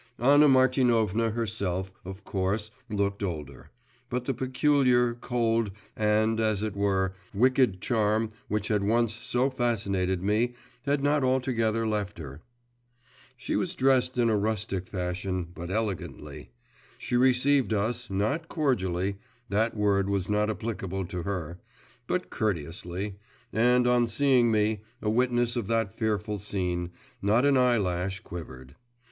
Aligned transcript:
Anna 0.17 0.47
Martinovna 0.49 1.29
herself, 1.31 1.91
of 2.03 2.23
course, 2.23 2.71
looked 2.89 3.21
older. 3.21 3.69
But 4.09 4.25
the 4.25 4.33
peculiar, 4.33 5.13
cold, 5.13 5.69
and, 5.95 6.39
as 6.39 6.63
it 6.63 6.75
were, 6.75 7.13
wicked 7.35 7.81
charm 7.81 8.31
which 8.47 8.69
had 8.69 8.81
once 8.81 9.13
so 9.13 9.51
fascinated 9.51 10.23
me 10.23 10.55
had 10.87 11.03
not 11.03 11.23
altogether 11.23 11.87
left 11.87 12.17
her. 12.17 12.41
She 13.37 13.55
was 13.55 13.75
dressed 13.75 14.17
in 14.17 14.31
rustic 14.31 14.87
fashion, 14.87 15.49
but 15.53 15.69
elegantly. 15.69 16.49
She 16.97 17.15
received 17.15 17.71
us, 17.71 18.09
not 18.09 18.47
cordially 18.49 19.17
that 19.49 19.77
word 19.77 20.09
was 20.09 20.31
not 20.31 20.49
applicable 20.49 21.05
to 21.05 21.21
her 21.21 21.59
but 22.07 22.31
courteously, 22.31 23.17
and 23.53 23.85
on 23.85 24.07
seeing 24.07 24.51
me, 24.51 24.81
a 24.99 25.11
witness 25.11 25.55
of 25.55 25.67
that 25.67 25.93
fearful 25.93 26.39
scene, 26.39 26.89
not 27.21 27.45
an 27.45 27.55
eyelash 27.55 28.21
quivered. 28.21 28.73